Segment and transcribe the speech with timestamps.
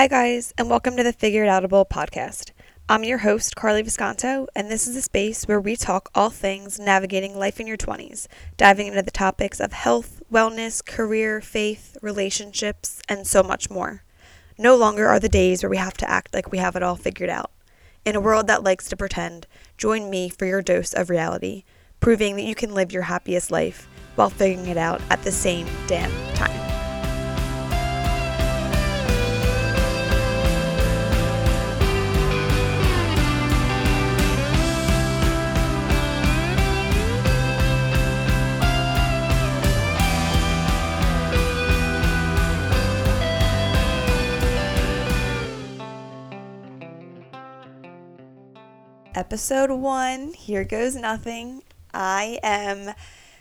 [0.00, 2.52] Hi, guys, and welcome to the Figureitoutable podcast.
[2.88, 6.78] I'm your host, Karli Visconto, and this is a space where we talk all things
[6.80, 8.26] navigating life in your 20s,
[8.56, 14.02] diving into the topics of health, wellness, career, faith, relationships, and so much more.
[14.56, 16.96] No longer are the days where we have to act like we have it all
[16.96, 17.50] figured out.
[18.06, 19.46] In a world that likes to pretend,
[19.76, 21.64] join me for your dose of reality,
[22.00, 25.66] proving that you can live your happiest life while figuring it out at the same
[25.86, 26.49] damn time.
[49.14, 50.32] Episode one.
[50.32, 51.62] Here goes nothing.
[51.92, 52.94] I am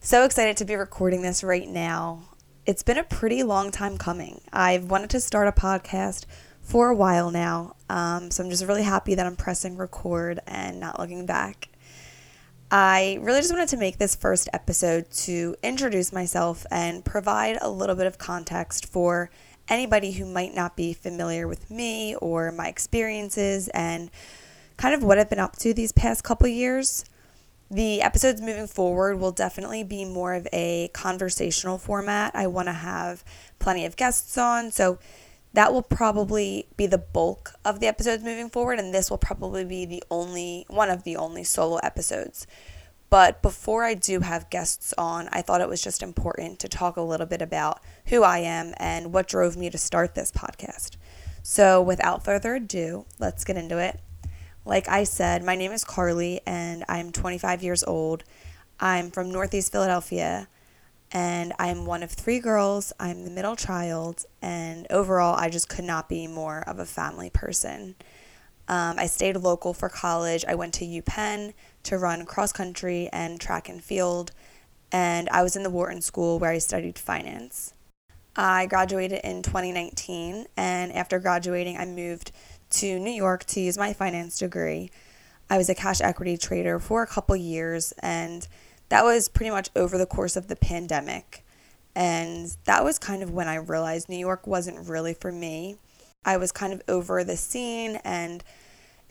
[0.00, 2.22] so excited to be recording this right now.
[2.66, 4.40] It's been a pretty long time coming.
[4.52, 6.26] I've wanted to start a podcast
[6.60, 10.80] for a while now, um, so I'm just really happy that I'm pressing record and
[10.80, 11.68] not looking back.
[12.70, 17.70] I really just wanted to make this first episode to introduce myself and provide a
[17.70, 19.30] little bit of context for
[19.68, 24.10] anybody who might not be familiar with me or my experiences and
[24.76, 27.04] kind of what I've been up to these past couple years.
[27.70, 32.32] The episodes moving forward will definitely be more of a conversational format.
[32.34, 33.24] I want to have
[33.58, 34.98] plenty of guests on, so
[35.54, 39.64] that will probably be the bulk of the episodes moving forward, and this will probably
[39.64, 42.46] be the only one of the only solo episodes.
[43.08, 46.96] But before I do have guests on, I thought it was just important to talk
[46.96, 50.96] a little bit about who I am and what drove me to start this podcast.
[51.42, 54.00] So, without further ado, let's get into it.
[54.66, 58.24] Like I said, my name is Karli and I'm 25 years old.
[58.80, 60.48] I'm from Northeast Philadelphia
[61.12, 62.92] and I'm one of three girls.
[62.98, 67.30] I'm the middle child, and overall, I just could not be more of a family
[67.30, 67.94] person.
[68.66, 70.44] Um, I stayed local for college.
[70.48, 71.52] I went to UPenn
[71.84, 74.32] to run cross country and track and field,
[74.90, 77.74] and I was in the Wharton School where I studied finance.
[78.34, 82.32] I graduated in 2019, and after graduating, I moved
[82.78, 84.90] to New York to use my finance degree.
[85.48, 88.46] I was a cash equity trader for a couple years, and
[88.88, 91.44] that was pretty much over the course of the pandemic.
[91.94, 95.76] And that was kind of when I realized New York wasn't really for me.
[96.24, 98.42] I was kind of over the scene, and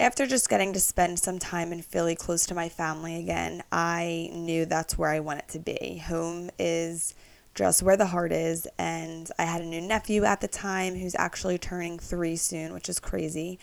[0.00, 4.30] after just getting to spend some time in Philly close to my family again, I
[4.32, 6.02] knew that's where I wanted to be.
[6.06, 7.14] Home is
[7.54, 8.66] just where the heart is.
[8.78, 12.88] And I had a new nephew at the time who's actually turning three soon, which
[12.88, 13.58] is crazy.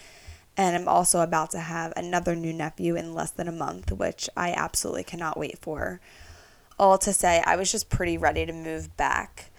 [0.58, 4.30] And I'm also about to have another new nephew in less than a month, which
[4.36, 6.02] I absolutely cannot wait for.
[6.78, 9.52] All to say, I was just pretty ready to move back.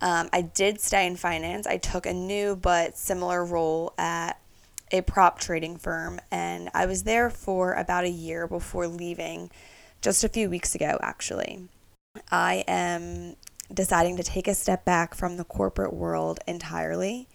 [0.00, 1.66] Um, I did stay in finance.
[1.66, 4.38] I took a new but similar role at
[4.92, 9.50] a prop trading firm, and I was there for about a year before leaving
[10.00, 11.68] just a few weeks ago, actually.
[12.30, 13.36] I am
[13.72, 17.28] deciding to take a step back from the corporate world entirely.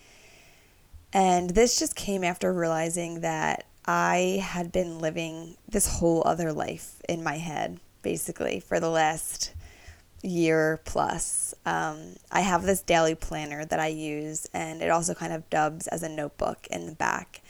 [1.14, 7.02] And this just came after realizing that I had been living this whole other life
[7.10, 9.54] in my head, basically, for the last
[10.24, 11.54] year plus.
[11.66, 15.88] Um, I have this daily planner that I use, and it also kind of dubs
[15.88, 17.42] as a notebook in the back.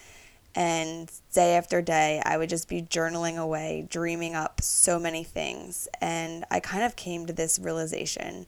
[0.55, 5.87] And day after day, I would just be journaling away, dreaming up so many things.
[6.01, 8.47] And I kind of came to this realization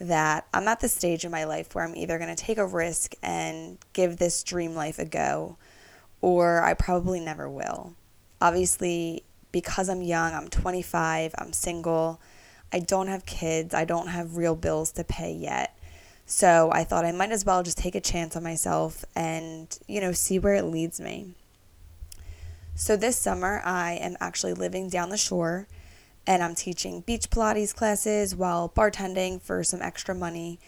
[0.00, 2.66] that I'm at the stage in my life where I'm either going to take a
[2.66, 5.56] risk and give this dream life a go,
[6.20, 7.94] or I probably never will.
[8.40, 12.20] Obviously, because I'm young, I'm 25, I'm single,
[12.72, 15.76] I don't have kids, I don't have real bills to pay yet.
[16.26, 20.00] So I thought I might as well just take a chance on myself and, you
[20.00, 21.34] know, see where it leads me.
[22.74, 25.66] So this summer, I am actually living down the shore
[26.28, 30.60] and I'm teaching beach Pilates classes while bartending for some extra money.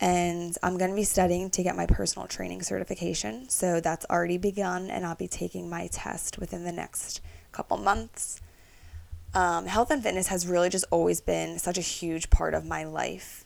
[0.00, 3.48] And I'm going to be studying to get my personal training certification.
[3.48, 7.20] So that's already begun, and I'll be taking my test within the next
[7.50, 8.40] couple months.
[9.34, 12.84] Um, health and fitness has really just always been such a huge part of my
[12.84, 13.44] life.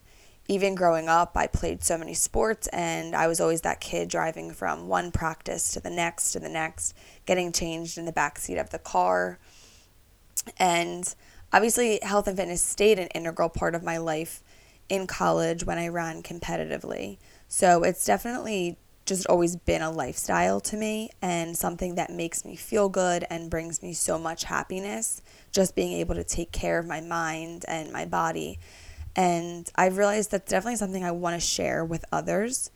[0.49, 4.53] Even growing up, I played so many sports, and I was always that kid driving
[4.53, 6.95] from one practice to the next to the next,
[7.25, 9.39] getting changed in the back seat of the car
[10.59, 11.15] and
[11.53, 14.43] obviously, health and fitness stayed an integral part of my life
[14.89, 17.19] in college when I ran competitively.
[17.49, 22.55] So it's definitely just always been a lifestyle to me and something that makes me
[22.55, 25.23] feel good and brings me so much happiness.
[25.51, 28.59] Just being able to take care of my mind and my body.
[29.17, 32.71] And I've realized that's definitely something I want to share with others.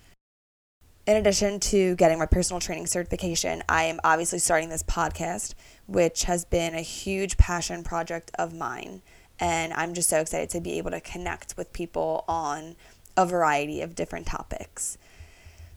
[1.07, 5.55] in addition to getting my personal training certification, I am obviously starting this podcast,
[5.87, 9.03] which has been a huge passion project of mine.
[9.39, 12.77] And I'm just so excited to be able to connect with people on
[13.17, 14.99] a variety of different topics.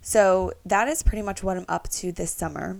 [0.01, 2.79] So that is pretty much what I'm up to this summer.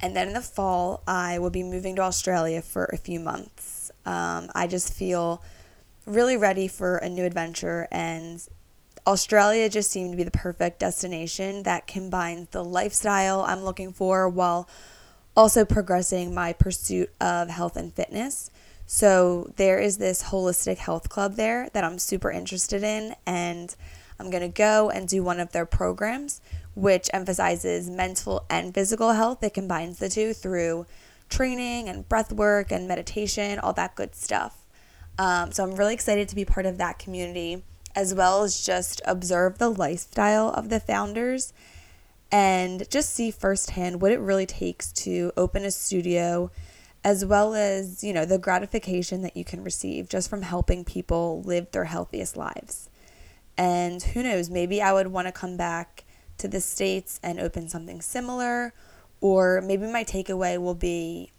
[0.00, 3.90] And then in the fall, I will be moving to Australia for a few months.
[4.04, 5.42] Um, I just feel
[6.06, 8.46] really ready for a new adventure and
[9.06, 14.28] Australia just seemed to be the perfect destination that combines the lifestyle I'm looking for
[14.28, 14.68] while
[15.36, 18.50] also progressing my pursuit of health and fitness.
[18.86, 23.74] So, there is this holistic health club there that I'm super interested in, and
[24.18, 26.40] I'm to go and do one of their programs,
[26.74, 29.42] which emphasizes mental and physical health.
[29.42, 30.86] It combines the two through
[31.28, 34.64] training and breath work and meditation, all that good stuff.
[35.18, 37.64] Um, so, I'm really excited to be part of that community
[37.96, 41.52] as well as just observe the lifestyle of the founders
[42.30, 46.50] and just see firsthand what it really takes to open a studio
[47.04, 51.40] as well as, you know, the gratification that you can receive just from helping people
[51.42, 52.90] live their healthiest lives.
[53.56, 56.04] And who knows, maybe I would want to come back
[56.38, 58.74] to the States and open something similar,
[59.20, 61.30] or maybe my takeaway will be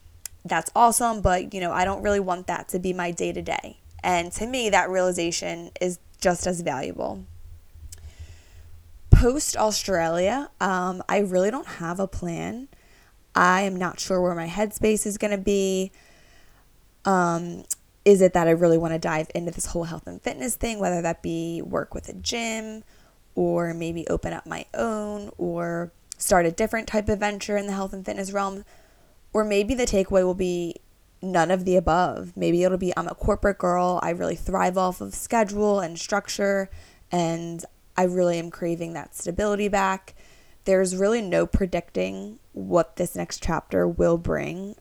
[0.45, 3.41] that's awesome, but you know, I don't really want that to be my day to
[3.41, 3.77] day.
[4.03, 7.25] And to me, that realization is just as valuable.
[9.17, 12.67] Post Australia, um, I really don't have a plan.
[13.33, 15.91] I am not sure where my headspace is going to be.
[17.03, 17.63] Um,
[18.05, 20.77] is it that I really want to dive into this whole health and fitness thing,
[20.77, 22.83] whether that be work with a gym
[23.33, 27.73] or maybe open up my own or start a different type of venture in the
[27.73, 28.65] health and fitness realm?
[29.33, 30.75] Or maybe the takeaway will be
[31.23, 32.33] none of the above.
[32.35, 33.99] Maybe it'll be I'm a corporate girl.
[34.03, 36.69] I really thrive off of schedule and structure,
[37.11, 37.65] and
[37.97, 40.13] I really am craving that stability back.
[40.65, 44.75] There's really no predicting what this next chapter will bring,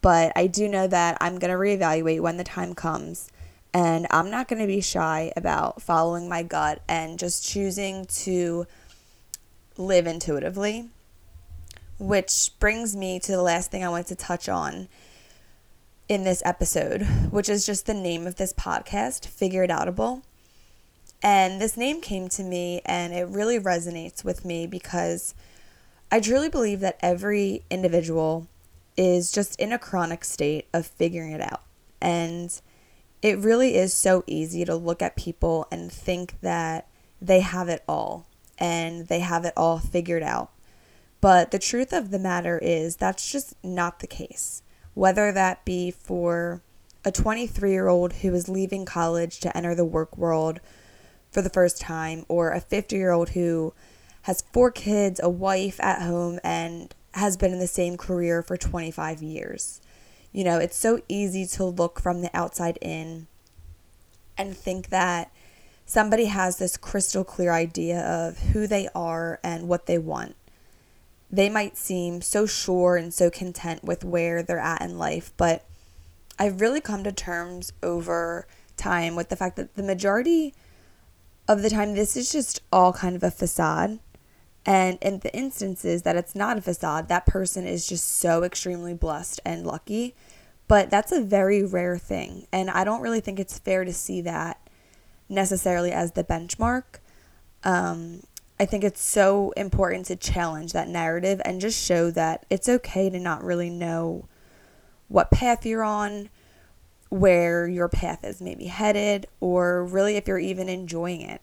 [0.00, 3.30] but I do know that I'm going to reevaluate when the time comes.
[3.72, 8.66] And I'm not going to be shy about following my gut and just choosing to
[9.76, 10.88] live intuitively.
[11.98, 14.88] Which brings me to the last thing I want to touch on
[16.08, 20.22] in this episode, which is just the name of this podcast, Figureitoutable.
[21.22, 25.34] And this name came to me and it really resonates with me because
[26.10, 28.46] I truly believe that every individual
[28.96, 31.62] is just in a chronic state of figuring it out.
[32.00, 32.58] And
[33.22, 36.86] it really is so easy to look at people and think that
[37.20, 38.26] they have it all
[38.58, 40.50] and they have it all figured out.
[41.20, 44.62] But the truth of the matter is that's just not the case
[44.96, 46.62] whether that be for
[47.04, 50.58] a 23 year old who is leaving college to enter the work world
[51.36, 53.74] for the first time, or a 50 year old who
[54.22, 58.56] has four kids, a wife at home, and has been in the same career for
[58.56, 59.82] 25 years.
[60.32, 63.26] You know, it's so easy to look from the outside in
[64.38, 65.30] and think that
[65.84, 70.36] somebody has this crystal clear idea of who they are and what they want
[71.30, 75.64] they might seem so sure and so content with where they're at in life, but
[76.38, 78.46] I've really come to terms over
[78.76, 80.54] time with the fact that the majority
[81.48, 83.98] of the time, this is just all kind of a facade.
[84.64, 88.94] And in the instances that it's not a facade, that person is just so extremely
[88.94, 90.14] blessed and lucky.
[90.66, 92.48] But that's a very rare thing.
[92.52, 94.60] And I don't really think it's fair to see that
[95.28, 96.98] necessarily as the benchmark.
[97.62, 98.22] Um,
[98.58, 103.10] I think it's so important to challenge that narrative and just show that it's okay
[103.10, 104.28] to not really know
[105.08, 106.30] what path you're on,
[107.08, 111.40] where your path is maybe headed, or really if you're even enjoying it.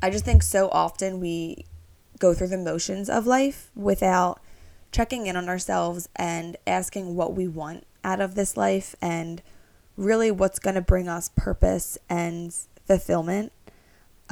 [0.00, 1.66] I just think so often we
[2.18, 4.40] go through the motions of life without
[4.90, 9.42] checking in on ourselves and asking what we want out of this life and
[9.96, 12.54] really what's going to bring us purpose and
[12.86, 13.52] fulfillment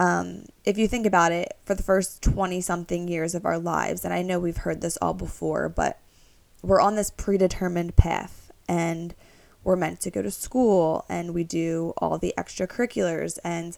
[0.00, 4.02] um, if you think about it, for the first 20 something years of our lives,
[4.02, 6.00] and I know we've heard this all before, but
[6.62, 9.14] we're on this predetermined path and
[9.64, 13.76] we're meant to go to school and we do all the extracurriculars, and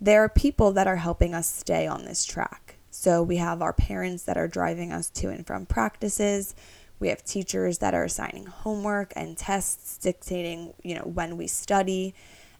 [0.00, 2.76] there are people that are helping us stay on this track.
[2.90, 6.54] So we have our parents that are driving us to and from practices.
[6.98, 12.14] We have teachers that are assigning homework and tests dictating, you know, when we study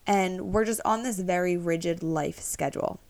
[0.06, 3.00] and we're just on this very rigid life schedule.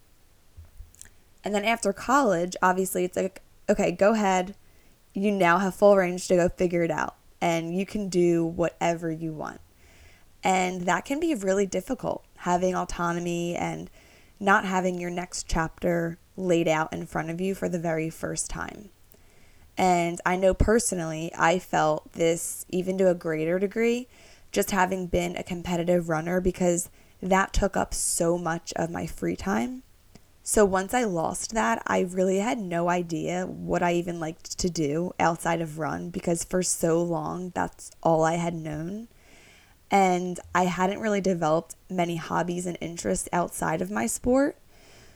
[1.44, 4.54] And then after college, obviously, it's like, okay, go ahead.
[5.14, 9.10] You now have full range to go figure it out, and you can do whatever
[9.10, 9.60] you want.
[10.42, 13.90] And that can be really difficult having autonomy and
[14.38, 18.48] not having your next chapter laid out in front of you for the very first
[18.48, 18.88] time.
[19.76, 24.08] And I know personally, I felt this even to a greater degree,
[24.52, 26.90] just having been a competitive runner because
[27.22, 29.82] that took up so much of my free time.
[30.52, 34.68] So once I lost that, I really had no idea what I even liked to
[34.68, 39.06] do outside of run because for so long, that's all I had known.
[39.92, 44.56] And I hadn't really developed many hobbies and interests outside of my sport.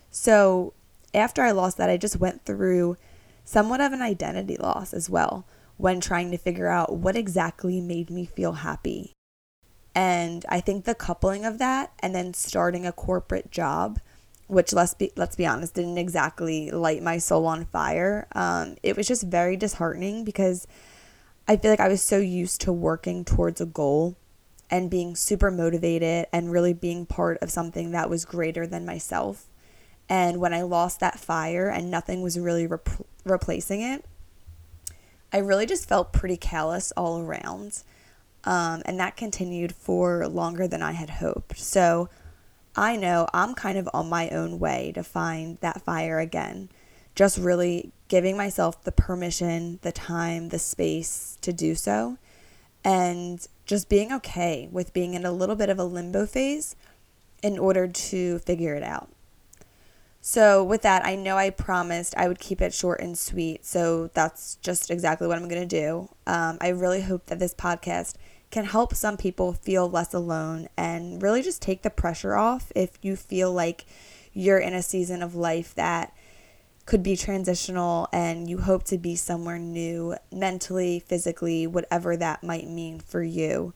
[0.08, 0.72] So
[1.12, 2.96] after I lost that, I just went through
[3.42, 5.48] somewhat of an identity loss as well
[5.78, 9.10] when trying to figure out what exactly made me feel happy.
[9.96, 13.98] And I think the coupling of that and then starting a corporate job,
[14.46, 18.26] which let's be let's be honest, didn't exactly light my soul on fire.
[18.32, 20.66] Um, it was just very disheartening because
[21.46, 24.16] I feel like I was so used to working towards a goal
[24.70, 29.46] and being super motivated and really being part of something that was greater than myself.
[30.08, 32.88] And when I lost that fire and nothing was really rep-
[33.24, 34.04] replacing it,
[35.32, 37.82] I really just felt pretty callous all around.
[38.44, 41.58] Um, and that continued for longer than I had hoped.
[41.58, 42.08] So
[42.76, 46.70] I know I'm kind of on my own way to find that fire again.
[47.14, 52.18] Just really giving myself the permission, the time, the space to do so.
[52.84, 56.76] And just being okay with being in a little bit of a limbo phase
[57.42, 59.08] in order to figure it out.
[60.20, 63.66] So, with that, I know I promised I would keep it short and sweet.
[63.66, 66.08] So, that's just exactly what I'm going to do.
[66.26, 68.14] Um, I really hope that this podcast
[68.54, 72.96] can help some people feel less alone and really just take the pressure off if
[73.02, 73.84] you feel like
[74.32, 76.16] you're in a season of life that
[76.86, 82.68] could be transitional and you hope to be somewhere new mentally, physically, whatever that might
[82.68, 83.74] mean for you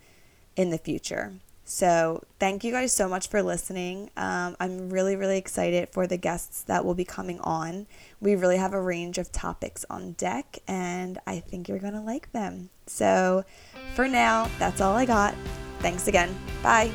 [0.54, 1.32] in the future.
[1.64, 4.10] So, thank you guys so much for listening.
[4.16, 7.88] Um, I'm really, really excited for the guests that will be coming on.
[8.20, 12.00] We really have a range of topics on deck, and I think you're going to
[12.00, 12.70] like them.
[12.88, 13.44] So,
[13.94, 15.34] for now, that's all I got.
[15.80, 16.34] Thanks again.
[16.62, 16.90] Bye.